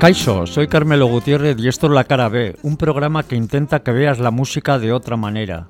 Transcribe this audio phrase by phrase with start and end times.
[0.00, 3.92] Kaixo, soy Carmelo Gutiérrez y esto es La Cara B, un programa que intenta que
[3.92, 5.68] veas la música de otra manera.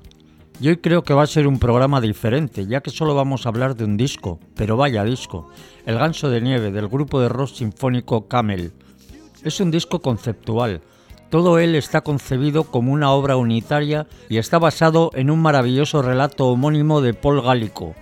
[0.61, 3.49] Y hoy creo que va a ser un programa diferente, ya que solo vamos a
[3.49, 5.49] hablar de un disco, pero vaya disco,
[5.85, 8.71] El Ganso de Nieve del grupo de rock sinfónico Camel.
[9.43, 10.79] Es un disco conceptual,
[11.29, 16.47] todo él está concebido como una obra unitaria y está basado en un maravilloso relato
[16.47, 17.95] homónimo de Paul Gallico,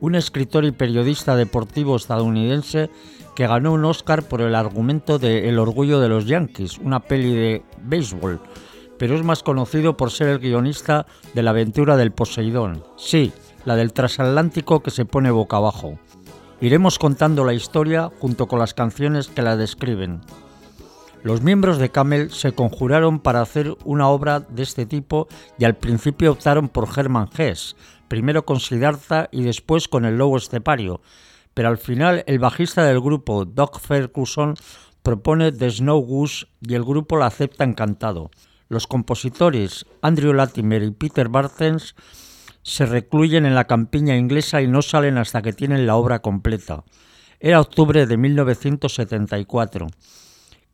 [0.00, 2.90] un escritor y periodista deportivo estadounidense
[3.36, 7.34] que ganó un Oscar por el argumento de El orgullo de los Yankees, una peli
[7.34, 8.40] de béisbol,
[8.98, 13.32] pero es más conocido por ser el guionista de La aventura del Poseidón, sí,
[13.66, 15.98] la del transatlántico que se pone boca abajo.
[16.62, 20.22] Iremos contando la historia junto con las canciones que la describen.
[21.22, 25.28] Los miembros de Camel se conjuraron para hacer una obra de este tipo
[25.58, 27.76] y al principio optaron por Hermann Hesse,
[28.08, 31.02] primero con Siddhartha y después con el Lobo Estepario,
[31.56, 34.56] pero al final el bajista del grupo, Doc Ferguson,
[35.02, 38.30] propone The Snow Goose y el grupo la acepta encantado.
[38.68, 41.94] Los compositores Andrew Latimer y Peter Bartens
[42.60, 46.84] se recluyen en la campiña inglesa y no salen hasta que tienen la obra completa.
[47.40, 49.86] Era octubre de 1974.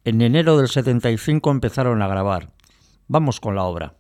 [0.03, 2.51] En enero del 75 empezaron a grabar.
[3.07, 3.95] Vamos con la obra.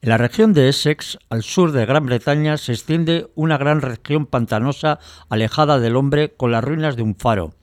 [0.00, 4.26] En la región de Essex, al sur de Gran Bretaña, se extiende una gran región
[4.26, 7.54] pantanosa alejada del hombre con las ruinas de un faro.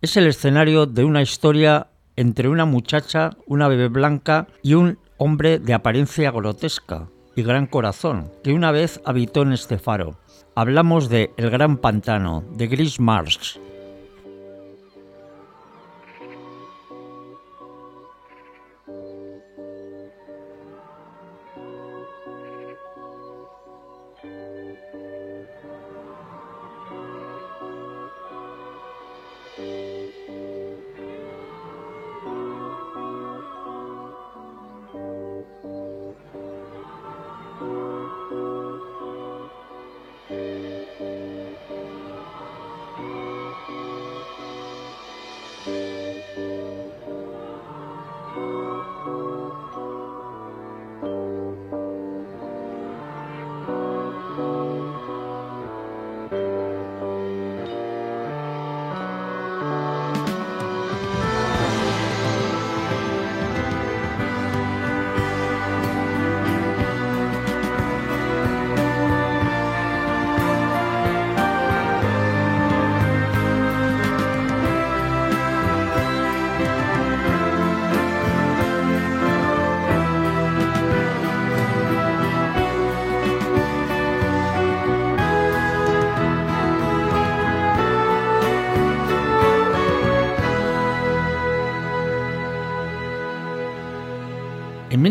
[0.00, 1.86] Es el escenario de una historia
[2.16, 8.32] entre una muchacha, una bebé blanca y un hombre de apariencia grotesca y gran corazón,
[8.42, 10.18] que una vez habitó en este faro.
[10.56, 13.58] Hablamos de El Gran Pantano, de Gris Marsh,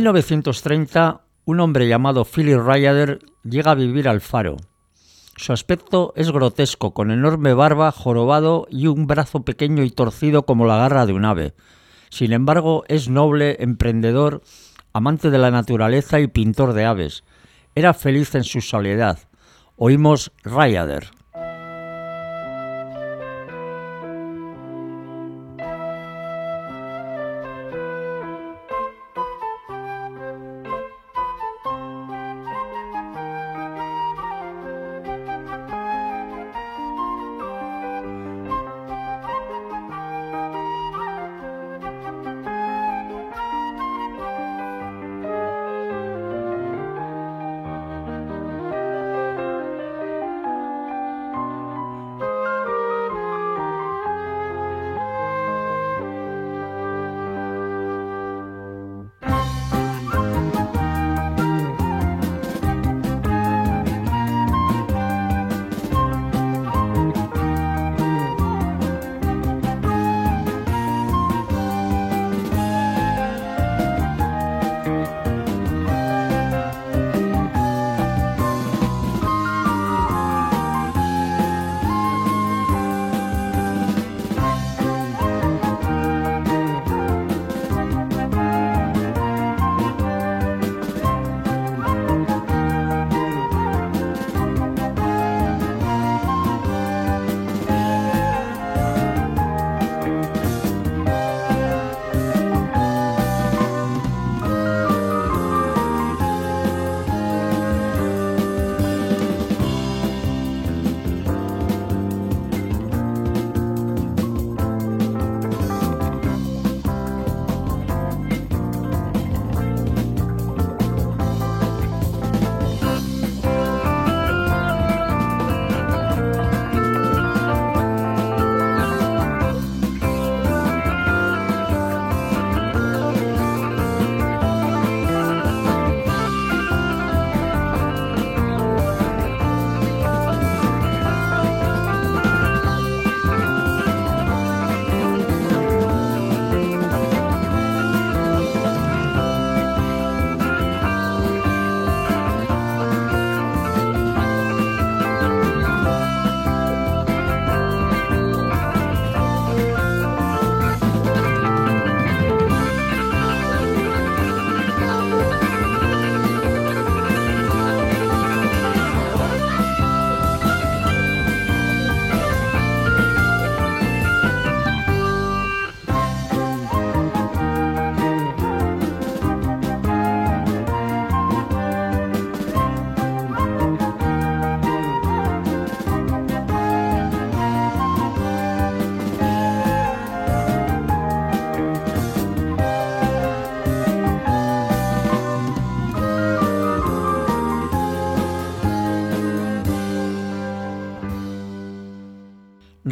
[0.06, 4.58] 1930, un hombre llamado Philip Ryder llega a vivir al faro.
[5.36, 10.68] Su aspecto es grotesco, con enorme barba, jorobado y un brazo pequeño y torcido como
[10.68, 11.56] la garra de un ave.
[12.12, 14.44] Sin embargo, es noble, emprendedor,
[14.94, 17.24] amante de la naturaleza y pintor de aves.
[17.74, 19.18] Era feliz en su soledad.
[19.76, 21.10] Oímos Ryder.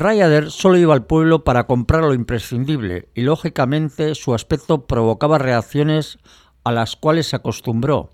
[0.04, 6.20] Ryder solo iba al pueblo para comprar lo imprescindible y lógicamente su aspecto provocaba reacciones
[6.66, 8.12] a las cuales se acostumbró.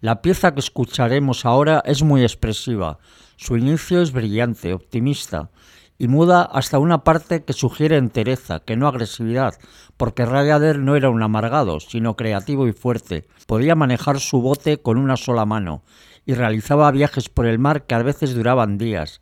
[0.00, 2.98] La pieza que escucharemos ahora es muy expresiva.
[3.36, 5.50] Su inicio es brillante, optimista
[5.96, 9.54] y muda hasta una parte que sugiere entereza, que no agresividad,
[9.96, 13.28] porque Ryder no era un amargado, sino creativo y fuerte.
[13.46, 15.84] Podía manejar su bote con una sola mano
[16.26, 19.20] y realizaba viajes por el mar que a veces duraban días.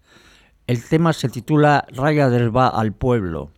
[0.71, 3.51] El tema se titula Ryder va al pueblo.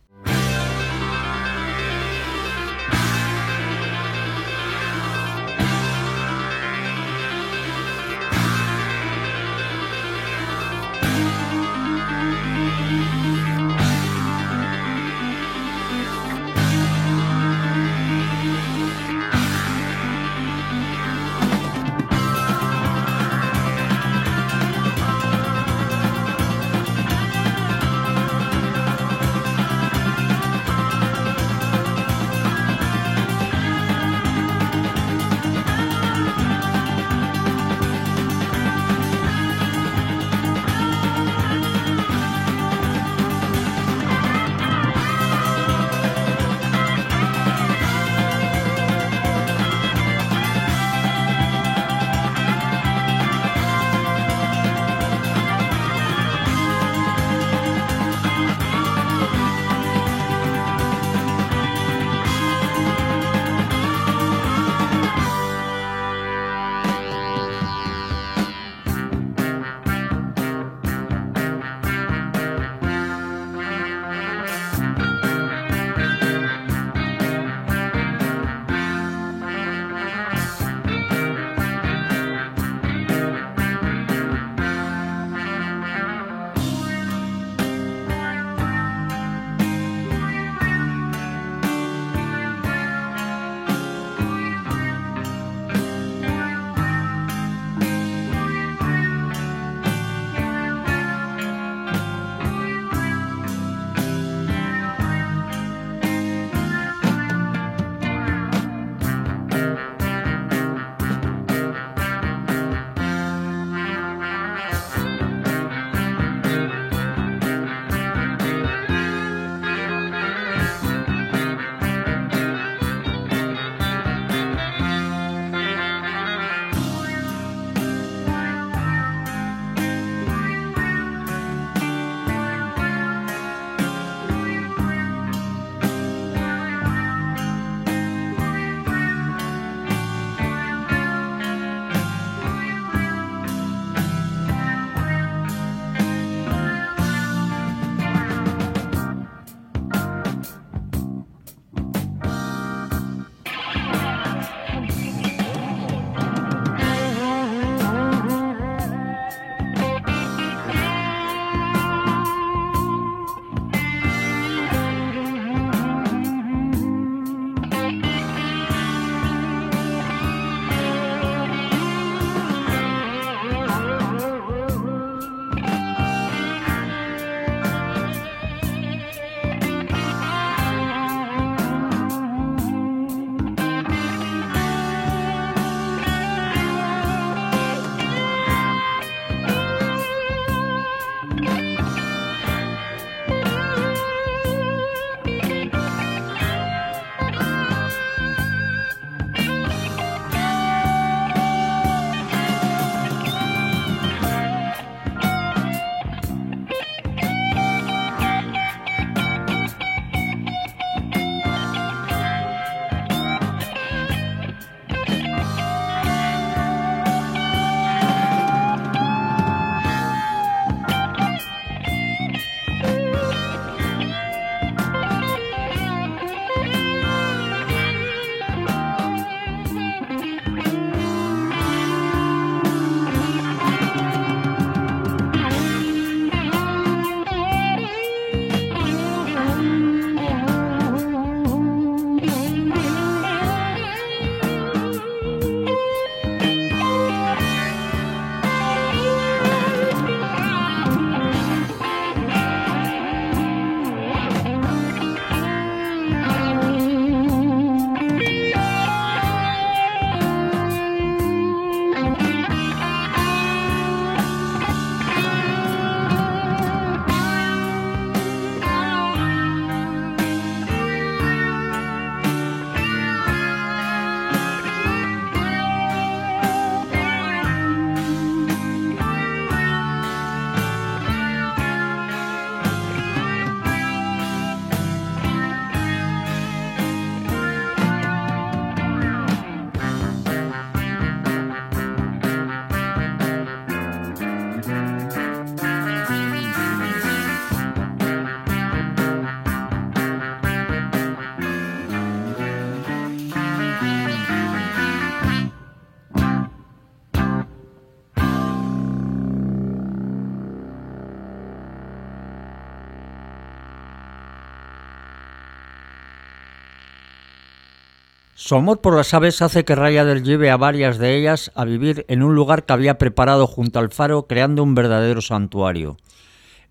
[318.34, 322.06] Su amor por las aves hace que Ryder lleve a varias de ellas a vivir
[322.08, 325.98] en un lugar que había preparado junto al faro, creando un verdadero santuario.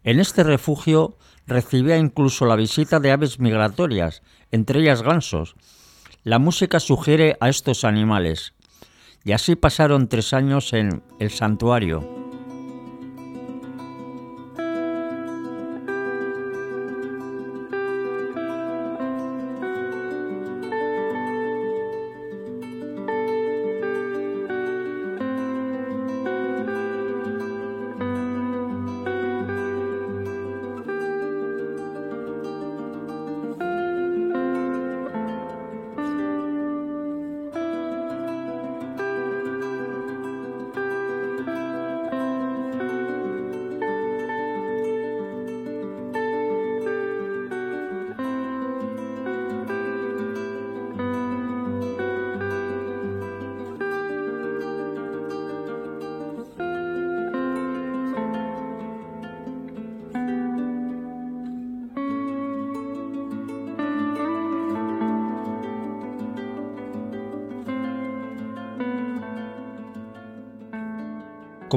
[0.03, 5.56] En este refugio recibía incluso la visita de aves migratorias, entre ellas gansos.
[6.24, 8.53] La música sugiere a estos animales.
[9.24, 12.21] Y así pasaron tres años en el santuario.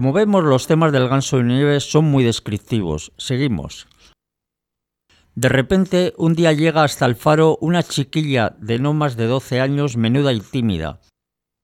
[0.05, 3.13] Como vemos, los temas del ganso de nieve son muy descriptivos.
[3.17, 3.87] Seguimos.
[5.35, 9.63] De repente, un día llega hasta el faro una chiquilla de no más de 12
[9.63, 11.01] años, menuda y tímida.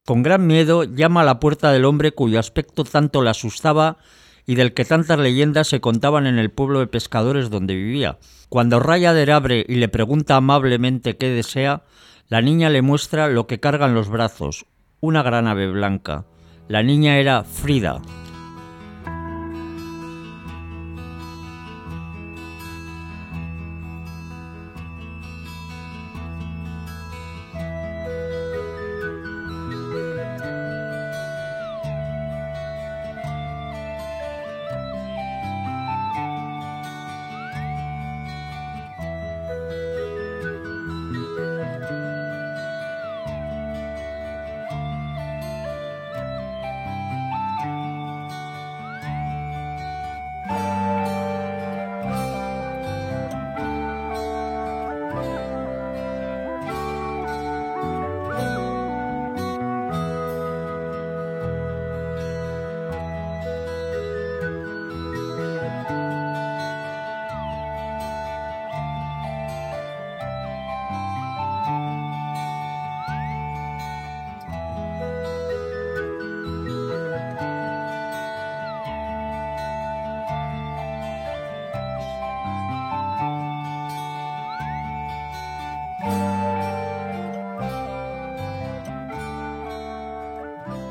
[0.06, 3.98] Con gran miedo llama a la puerta del hombre cuyo aspecto tanto le asustaba
[4.46, 8.20] y del que tantas leyendas se contaban en el pueblo de pescadores donde vivía.
[8.48, 11.82] Cuando Rayader abre y le pregunta amablemente qué desea,
[12.28, 14.64] la niña le muestra lo que carga en los brazos,
[15.00, 16.24] una gran ave blanca.
[16.68, 18.00] La niña era Frida.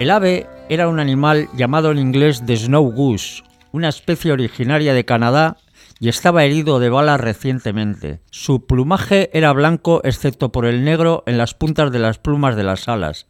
[0.10, 5.06] El ave era un animal llamado en inglés de Snow Goose, una especie originaria de
[5.06, 5.58] Canadá
[6.00, 8.20] y estaba herido de bala recientemente.
[8.32, 12.64] Su plumaje era blanco excepto por el negro en las puntas de las plumas de
[12.64, 13.28] las alas.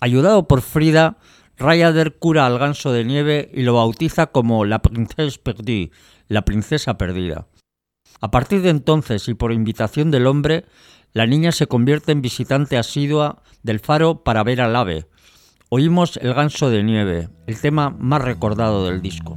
[0.00, 1.18] Ayudado por Frida,
[1.56, 5.92] Ryader cura al ganso de nieve y lo bautiza como la Princesse Perdue,
[6.26, 7.46] la princesa perdida.
[8.20, 10.64] A partir de entonces y por invitación del hombre,
[11.12, 15.06] la niña se convierte en visitante asidua del faro para ver al ave,
[15.70, 19.36] Oímos El ganso de nieve, el tema más recordado del disco.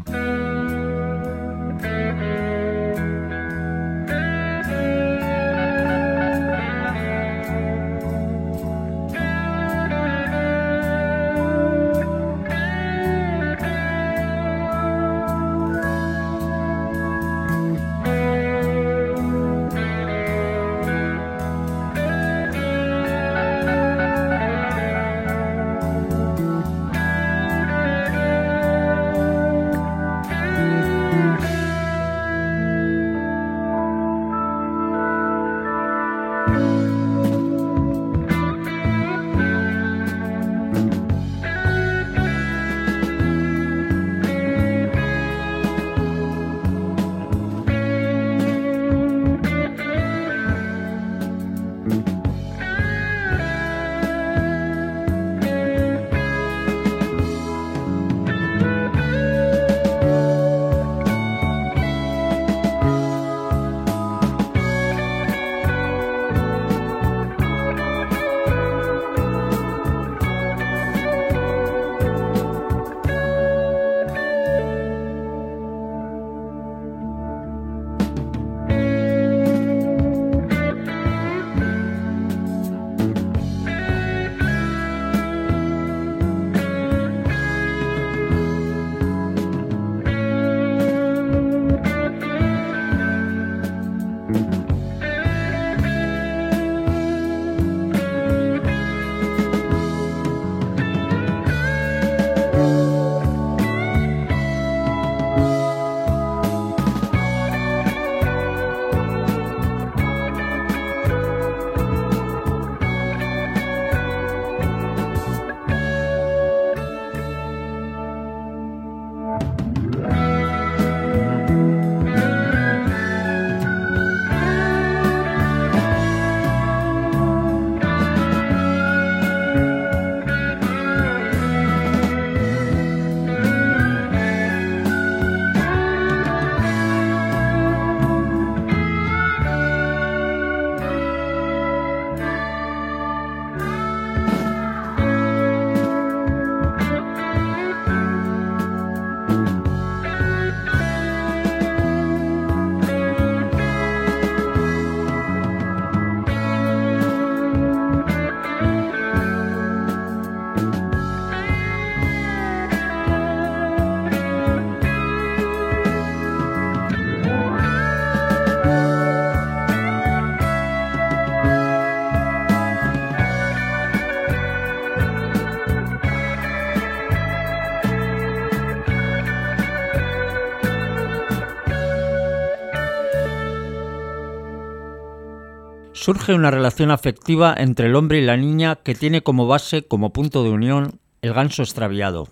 [186.01, 190.11] Surge una relación afectiva entre el hombre y la niña que tiene como base, como
[190.11, 192.27] punto de unión, el ganso extraviado.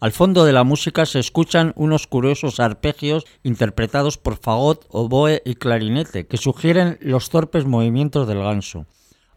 [0.00, 5.54] Al fondo de la música se escuchan unos curiosos arpegios interpretados por fagot, oboe y
[5.54, 8.84] clarinete que sugieren los torpes movimientos del ganso.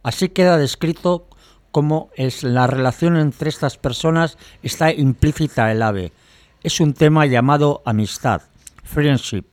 [0.02, 1.28] Así queda descrito
[1.70, 6.14] cómo es la relación entre estas personas está implícita el ave.
[6.64, 8.42] Es un tema llamado amistad,
[8.84, 9.53] friendship.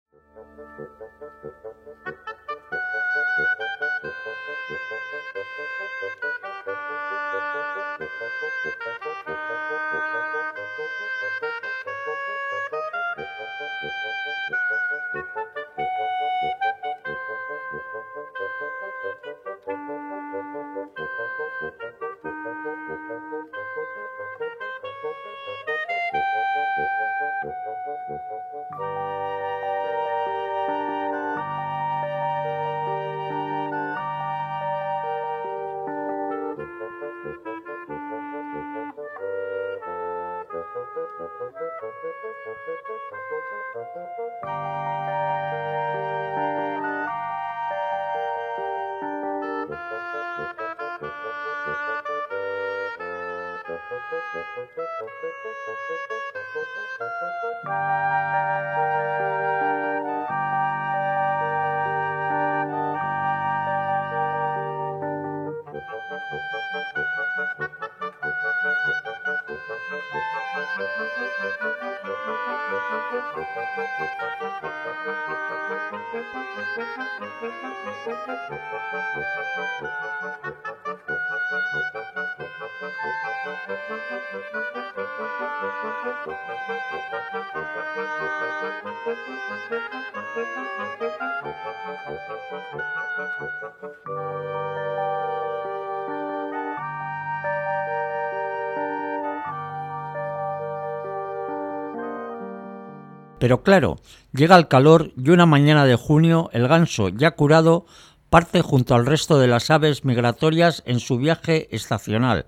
[103.40, 103.96] Pero claro,
[104.32, 107.86] llega el calor y una mañana de junio el ganso, ya curado,
[108.28, 112.44] parte junto al resto de las aves migratorias en su viaje estacional.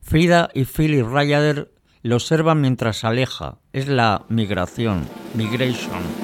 [0.00, 3.58] Frida y Philip Ryder lo observan mientras aleja.
[3.72, 6.21] Es la migración, migration.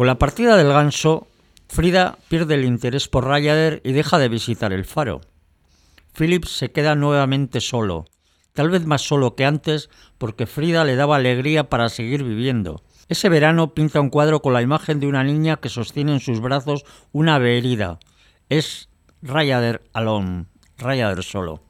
[0.00, 1.26] Con la partida del ganso,
[1.68, 5.20] Frida pierde el interés por Ryder y deja de visitar el faro.
[6.16, 8.06] Philip se queda nuevamente solo,
[8.54, 12.82] tal vez más solo que antes porque Frida le daba alegría para seguir viviendo.
[13.10, 16.40] Ese verano pinta un cuadro con la imagen de una niña que sostiene en sus
[16.40, 17.98] brazos una herida.
[18.48, 18.88] Es
[19.20, 20.46] Ryder alone,
[20.78, 21.60] Ryder solo.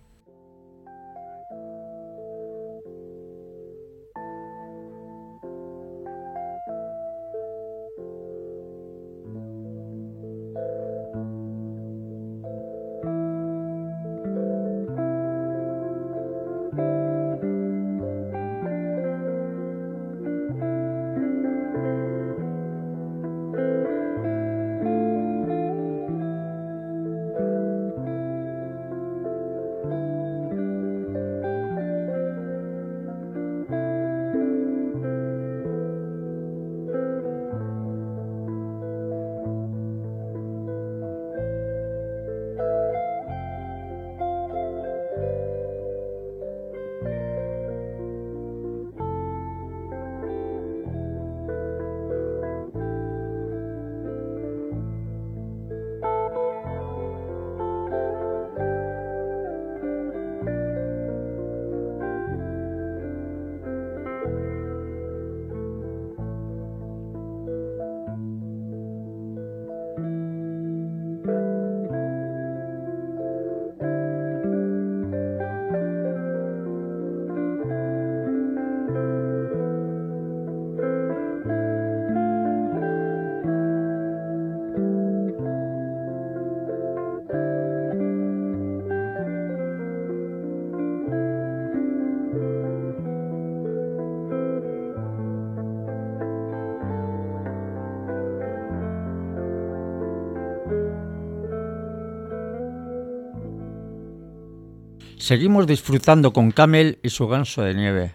[105.21, 108.15] Seguimos disfrutando con Camel y su ganso de nieve.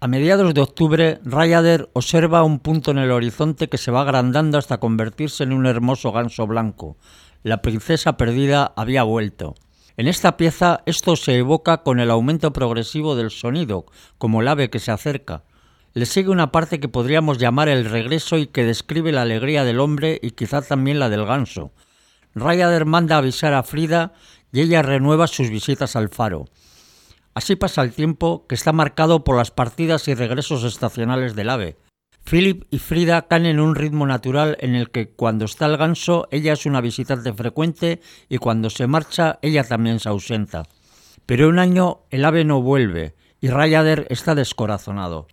[0.00, 4.56] A mediados de octubre, Ryder observa un punto en el horizonte que se va agrandando
[4.56, 6.96] hasta convertirse en un hermoso ganso blanco.
[7.42, 9.54] La princesa perdida había vuelto.
[9.98, 13.84] En esta pieza esto se evoca con el aumento progresivo del sonido,
[14.16, 15.44] como el ave que se acerca.
[15.92, 19.80] Le sigue una parte que podríamos llamar el regreso y que describe la alegría del
[19.80, 21.72] hombre y quizá también la del ganso.
[22.34, 24.14] Ryder manda avisar a Frida
[24.52, 26.46] y ella renueva sus visitas al faro.
[27.34, 31.76] Así pasa el tiempo que está marcado por las partidas y regresos estacionales del ave.
[32.24, 36.28] Philip y Frida caen en un ritmo natural en el que cuando está el ganso
[36.30, 40.64] ella es una visitante frecuente y cuando se marcha ella también se ausenta.
[41.26, 45.28] Pero un año el ave no vuelve y Rayader está descorazonado.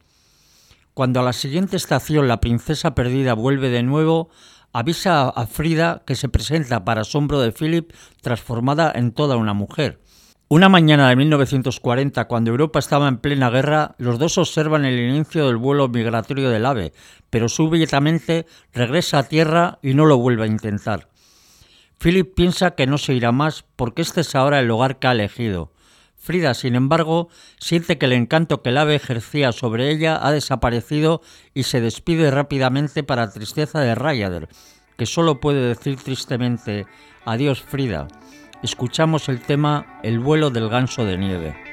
[0.93, 4.29] Cuando a la siguiente estación la princesa perdida vuelve de nuevo,
[4.73, 9.99] avisa a Frida que se presenta para asombro de Philip transformada en toda una mujer.
[10.49, 15.47] Una mañana de 1940, cuando Europa estaba en plena guerra, los dos observan el inicio
[15.47, 16.93] del vuelo migratorio del ave,
[17.29, 21.09] pero súbitamente regresa a tierra y no lo vuelve a intentar.
[21.97, 25.11] Philip piensa que no se irá más porque este es ahora el hogar que ha
[25.11, 25.73] elegido.
[26.17, 31.21] Frida, sin embargo, siente que el encanto que el ave ejercía sobre ella ha desaparecido
[31.53, 34.49] y se despide rápidamente para tristeza de Ryder,
[34.97, 36.85] que solo puede decir tristemente
[37.25, 38.07] Adiós Frida.
[38.63, 41.66] Escuchamos el tema El vuelo del ganso de nieve.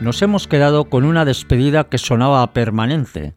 [0.00, 3.34] Nos hemos quedado con una despedida que sonaba permanente,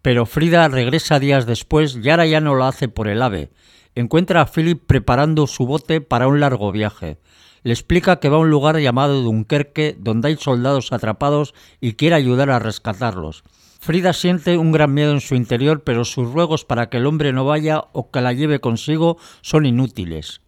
[0.00, 3.50] pero Frida regresa días después y ahora ya no lo hace por el ave.
[3.96, 7.18] Encuentra a Philip preparando su bote para un largo viaje.
[7.64, 12.14] Le explica que va a un lugar llamado Dunkerque donde hay soldados atrapados y quiere
[12.14, 13.42] ayudar a rescatarlos.
[13.84, 17.34] Frida siente un gran miedo en su interior, pero sus ruegos para que el hombre
[17.34, 20.40] no vaya o que la lleve consigo son inútiles.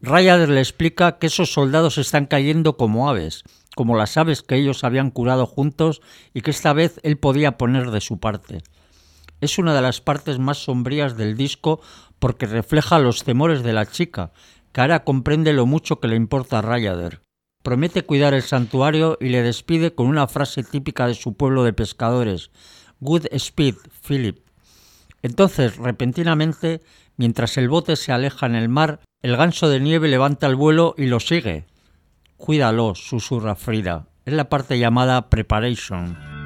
[0.00, 3.44] Ryder le explica que esos soldados están cayendo como aves,
[3.76, 6.00] como las aves que ellos habían curado juntos
[6.32, 8.62] y que esta vez él podía poner de su parte.
[9.42, 11.82] Es una de las partes más sombrías del disco
[12.18, 14.32] porque refleja los temores de la chica,
[14.72, 17.27] que ahora comprende lo mucho que le importa a Rayader.
[17.62, 21.72] Promete cuidar el santuario y le despide con una frase típica de su pueblo de
[21.72, 22.50] pescadores:
[23.00, 24.38] Good speed, Philip.
[25.22, 26.80] Entonces, repentinamente,
[27.16, 30.94] mientras el bote se aleja en el mar, el ganso de nieve levanta el vuelo
[30.96, 31.66] y lo sigue,
[32.36, 34.06] Cuídalo, susurra Frida.
[34.24, 36.37] Es la parte llamada preparation.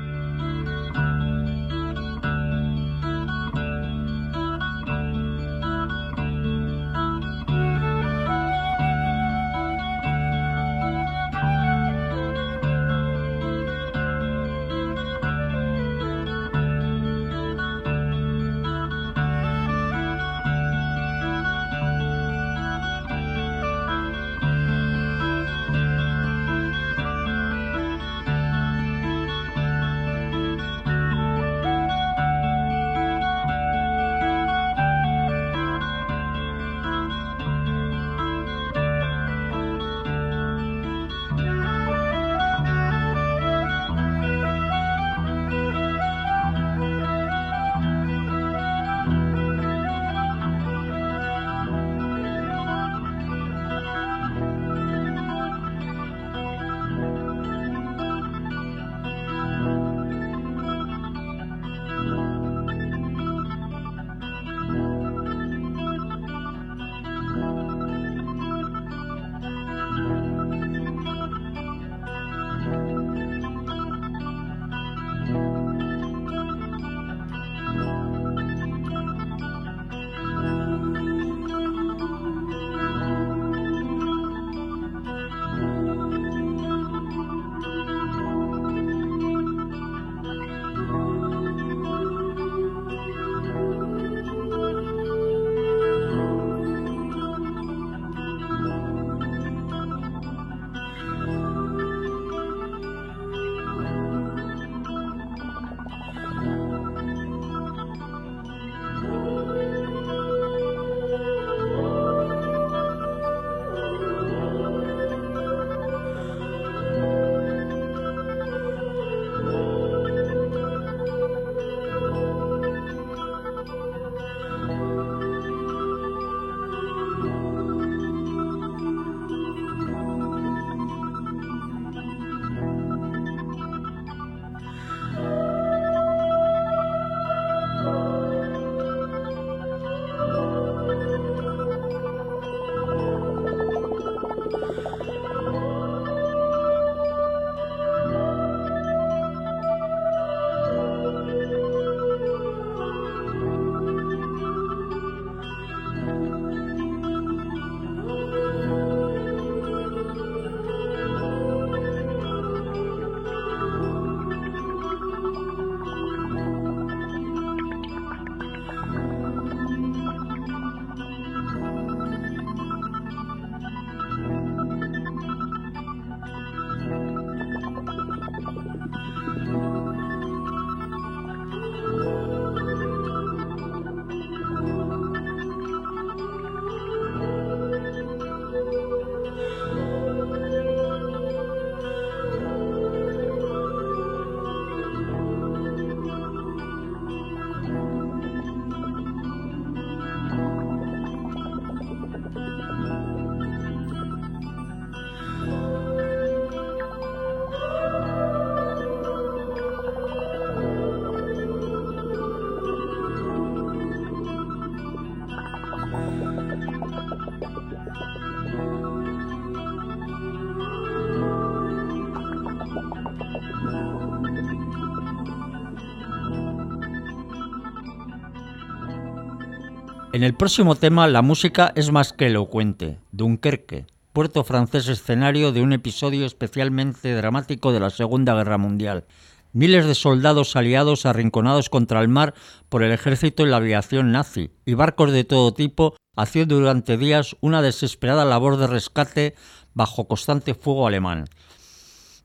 [230.22, 233.00] En el próximo tema la música es más que elocuente.
[233.10, 239.04] Dunkerque, puerto francés escenario de un episodio especialmente dramático de la Segunda Guerra Mundial.
[239.52, 242.34] Miles de soldados aliados arrinconados contra el mar
[242.68, 247.34] por el ejército y la aviación nazi, y barcos de todo tipo haciendo durante días
[247.40, 249.34] una desesperada labor de rescate
[249.74, 251.24] bajo constante fuego alemán.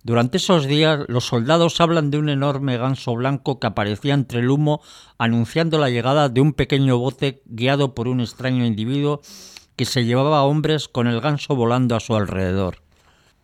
[0.08, 4.50] Durante esos días los soldados hablan de un enorme ganso blanco que aparecía entre el
[4.50, 4.82] humo
[5.18, 9.20] anunciando la llegada de un pequeño bote guiado por un extraño individuo
[9.76, 12.78] que se llevaba a hombres con el ganso volando a su alrededor.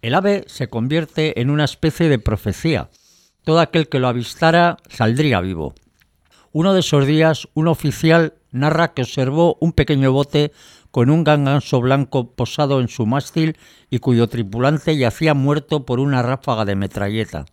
[0.01, 2.89] El ave se convierte en una especie de profecía.
[3.43, 5.75] Todo aquel que lo avistara saldría vivo.
[6.55, 10.51] Uno de esos días, un oficial narra que observó un pequeño bote
[10.91, 13.57] con un ganso blanco posado en su mástil
[13.89, 17.45] y cuyo tripulante yacía muerto por una ráfaga de metralleta.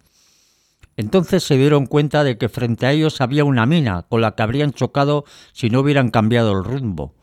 [0.98, 4.42] Entonces se dieron cuenta de que frente a ellos había una mina con la que
[4.42, 5.24] habrían chocado
[5.54, 7.14] si no hubieran cambiado el rumbo.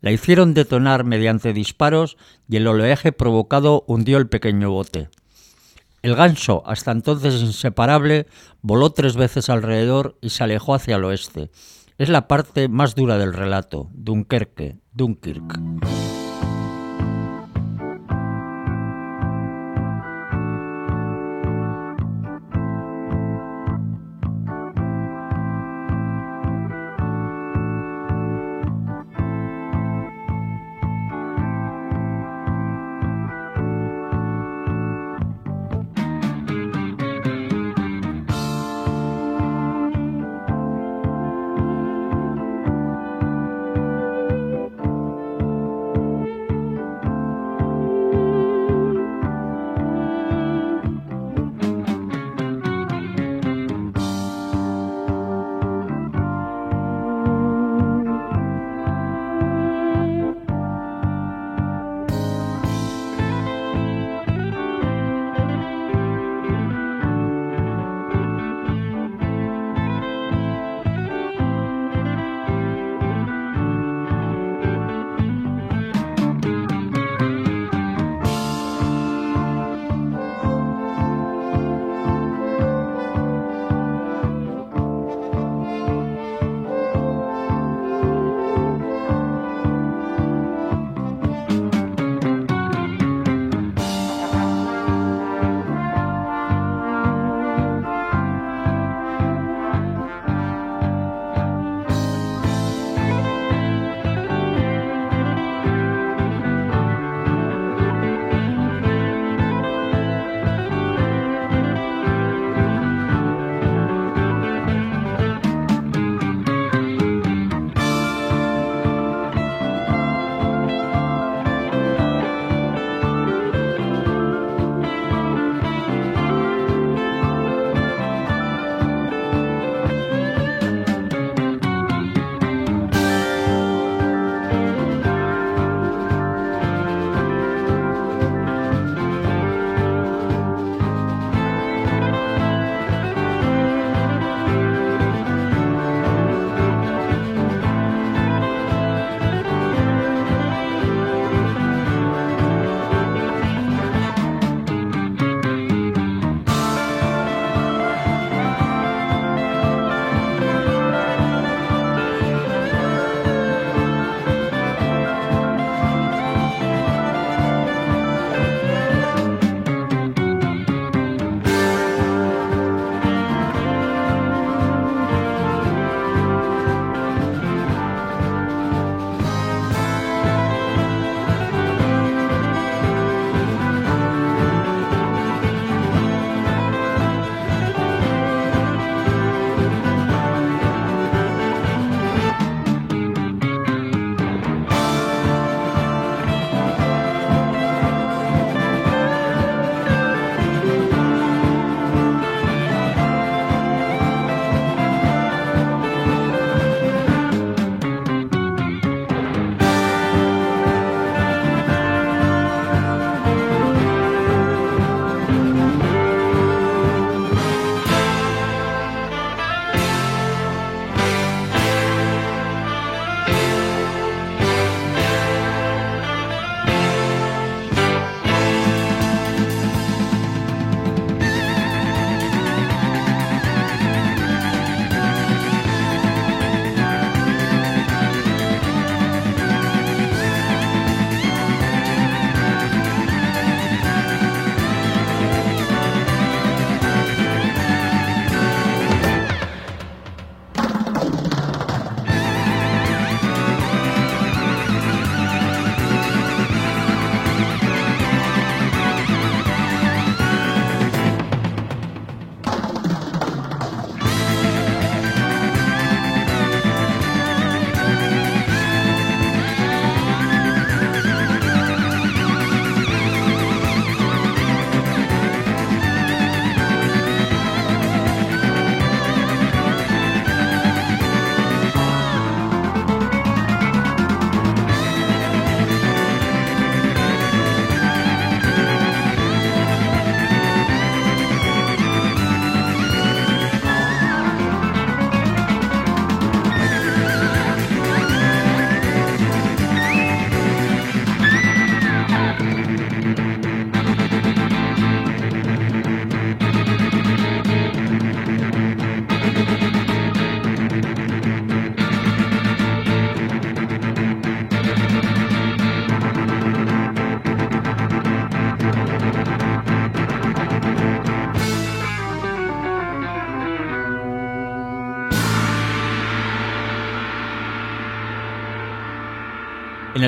[0.00, 2.16] La hicieron detonar mediante disparos
[2.48, 5.08] y el oleaje provocado hundió el pequeño bote.
[6.08, 8.26] El ganso, hasta entonces inseparable,
[8.62, 11.50] voló tres veces alrededor y se alejó hacia el oeste.
[11.98, 16.07] Es la parte más dura del relato, Dunkerque, Dunkirk.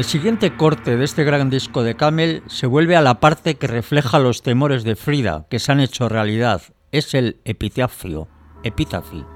[0.01, 3.67] El siguiente corte de este gran disco de Camel se vuelve a la parte que
[3.67, 6.63] refleja los temores de Frida, que se han hecho realidad.
[6.91, 8.27] Es el epitafio,
[8.63, 9.27] epitafi.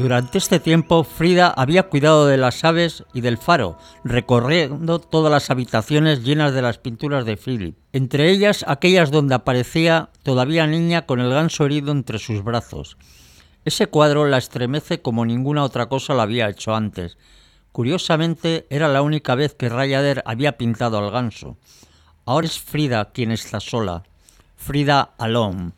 [0.00, 5.50] Durante este tiempo, Frida había cuidado de las aves y del faro, recorriendo todas las
[5.50, 11.20] habitaciones llenas de las pinturas de Philip, entre ellas aquellas donde aparecía todavía niña con
[11.20, 12.96] el ganso herido entre sus brazos.
[13.66, 17.18] Ese cuadro la estremece como ninguna otra cosa lo había hecho antes.
[17.70, 21.58] Curiosamente, era la única vez que Rayader había pintado al ganso.
[22.24, 24.04] Ahora es Frida quien está sola.
[24.56, 25.72] Frida alone.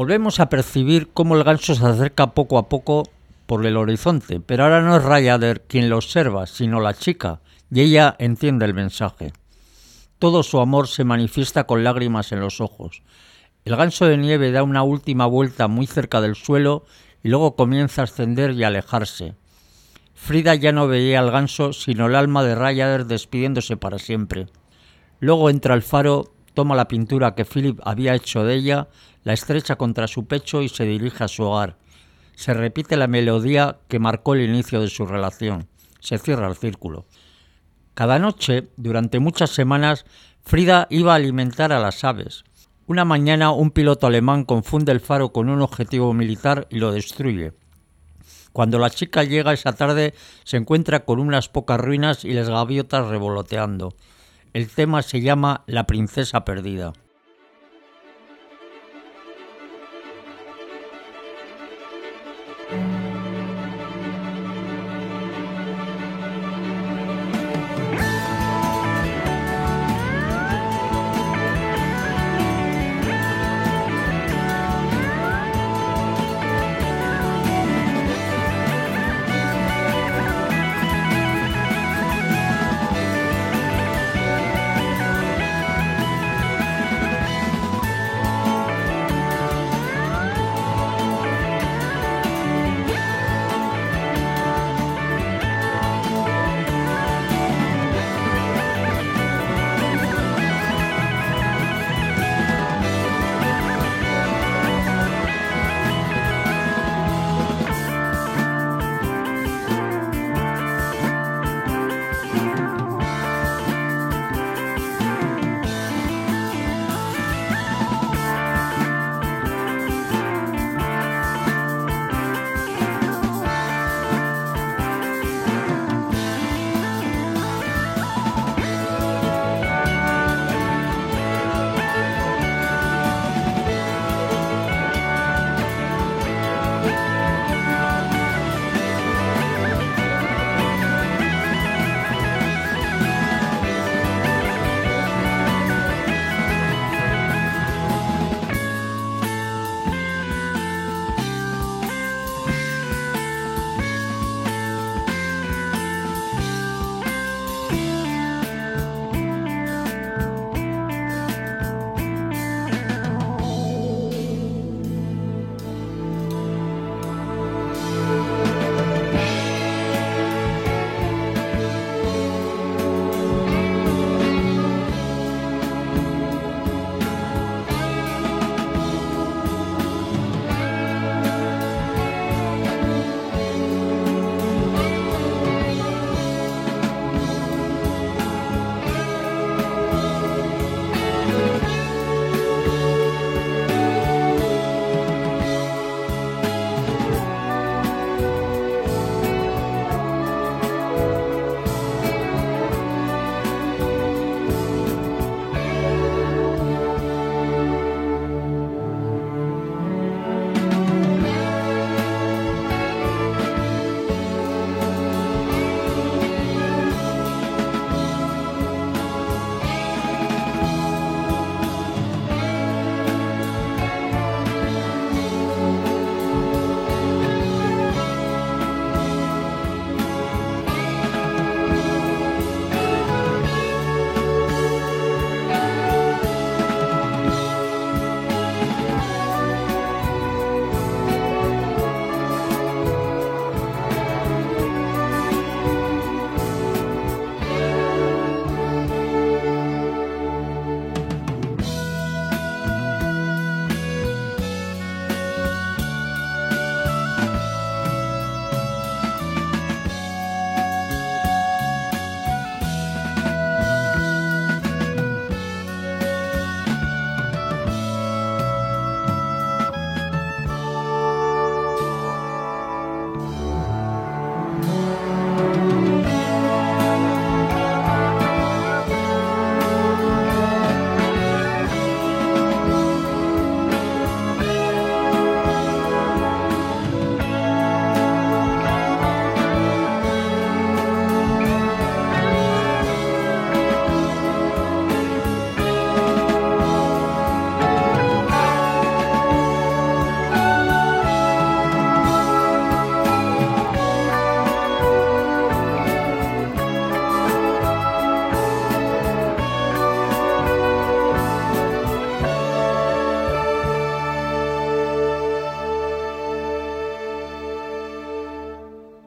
[0.00, 3.02] Volvemos a percibir cómo el ganso se acerca poco a poco
[3.44, 7.82] por el horizonte, pero ahora no es Rayader quien lo observa, sino la chica, y
[7.82, 9.34] ella entiende el mensaje.
[10.18, 13.02] Todo su amor se manifiesta con lágrimas en los ojos.
[13.66, 16.86] El ganso de nieve da una última vuelta muy cerca del suelo
[17.22, 19.34] y luego comienza a ascender y alejarse.
[20.14, 24.46] Frida ya no veía al ganso, sino el alma de Rayader despidiéndose para siempre.
[25.18, 28.88] Luego entra al faro, toma la pintura que Philip había hecho de ella,
[29.24, 31.78] la estrecha contra su pecho y se dirige a su hogar.
[32.34, 35.68] Se repite la melodía que marcó el inicio de su relación.
[36.00, 37.06] Se cierra el círculo.
[37.94, 40.04] Cada noche, durante muchas semanas,
[40.44, 42.44] Frida iba a alimentar a las aves.
[42.86, 47.54] Una mañana un piloto alemán confunde el faro con un objetivo militar y lo destruye.
[48.52, 50.12] Cuando la chica llega esa tarde
[50.44, 53.94] se encuentra con unas pocas ruinas y las gaviotas revoloteando.
[54.52, 56.92] El tema se llama La princesa perdida.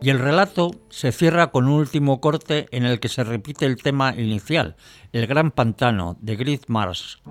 [0.04, 3.82] Y el relato se cierra con un último corte en el que se repite el
[3.82, 4.76] tema inicial,
[5.14, 7.22] el gran pantano de Grid Mars.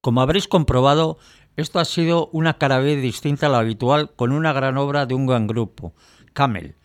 [0.00, 1.18] Como habréis comprobado,
[1.56, 5.14] esto ha sido una cara B distinta a la habitual con una gran obra de
[5.14, 5.92] un gran grupo,
[6.34, 6.76] Camel.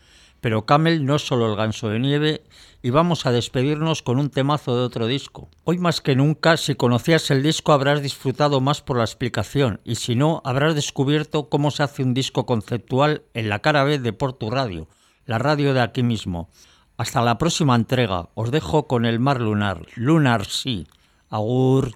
[0.42, 2.44] Pero Camel no es solo el ganso de nieve
[2.82, 5.50] y vamos a despedirnos con un temazo de otro disco.
[5.64, 9.96] Hoy más que nunca, si conocías el disco habrás disfrutado más por la explicación y
[9.96, 14.12] si no, habrás descubierto cómo se hace un disco conceptual en la cara B de
[14.12, 14.88] Porto Radio,
[15.26, 16.50] la radio de aquí mismo.
[16.98, 20.88] Hasta la próxima entrega, os dejo con el mar lunar, Lunar Sí.
[21.30, 21.92] Agur.